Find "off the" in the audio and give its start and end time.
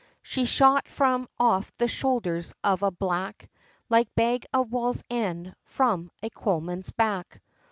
1.39-1.87